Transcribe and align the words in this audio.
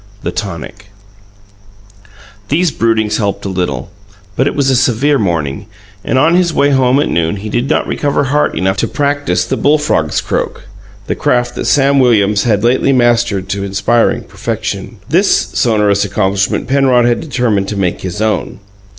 THE 0.23 0.31
TONIC 0.31 0.87
These 2.49 2.71
broodings 2.71 3.17
helped 3.17 3.45
a 3.45 3.49
little; 3.49 3.91
but 4.35 4.47
it 4.47 4.55
was 4.55 4.71
a 4.71 4.75
severe 4.75 5.19
morning, 5.19 5.67
and 6.03 6.17
on 6.17 6.33
his 6.33 6.51
way 6.51 6.71
home 6.71 6.99
at 6.99 7.07
noon 7.07 7.35
he 7.35 7.49
did 7.49 7.69
not 7.69 7.85
recover 7.85 8.23
heart 8.23 8.57
enough 8.57 8.77
to 8.77 8.87
practice 8.87 9.45
the 9.45 9.57
bullfrog's 9.57 10.19
croak, 10.19 10.63
the 11.05 11.13
craft 11.13 11.53
that 11.53 11.65
Sam 11.65 11.99
Williams 11.99 12.45
had 12.45 12.63
lately 12.63 12.91
mastered 12.93 13.47
to 13.49 13.63
inspiring 13.63 14.23
perfection. 14.23 14.97
This 15.07 15.29
sonorous 15.53 16.03
accomplishment 16.03 16.67
Penrod 16.67 17.05
had 17.05 17.21
determined 17.21 17.67
to 17.67 17.77
make 17.77 18.01
his 18.01 18.23
own. 18.23 18.59